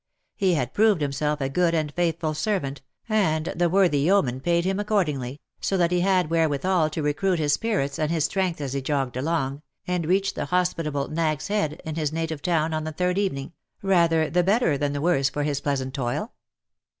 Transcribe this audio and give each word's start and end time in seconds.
He 0.35 0.55
had 0.55 0.73
proved 0.73 0.99
himself 0.99 1.39
a 1.41 1.47
good 1.47 1.75
and 1.75 1.91
faithful 1.93 2.33
servant, 2.33 2.81
and 3.07 3.45
the 3.55 3.69
worthy 3.69 3.99
yeoman 3.99 4.39
paid 4.39 4.65
him 4.65 4.79
accordingly, 4.79 5.39
so 5.59 5.77
that 5.77 5.91
he 5.91 5.99
had 5.99 6.31
wherewithal 6.31 6.89
to 6.89 7.03
recruit 7.03 7.37
his 7.37 7.53
spirits 7.53 7.99
and 7.99 8.09
his 8.09 8.25
strength 8.25 8.59
as 8.61 8.73
he 8.73 8.81
jogged 8.81 9.15
along, 9.15 9.61
and 9.85 10.07
reached 10.07 10.33
the 10.33 10.45
hospitable 10.45 11.07
Nag's 11.09 11.49
Head 11.49 11.83
in 11.85 11.93
his 11.97 12.11
native 12.11 12.41
town 12.41 12.73
on 12.73 12.83
the 12.83 12.91
third 12.91 13.19
evening, 13.19 13.53
rather 13.83 14.27
the 14.27 14.41
better 14.43 14.75
than 14.75 14.93
the 14.93 15.01
worse 15.01 15.29
for 15.29 15.43
his 15.43 15.61
pleasant 15.61 15.93
toil. 15.93 16.33